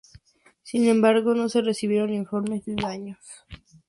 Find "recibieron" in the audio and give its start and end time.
1.61-2.11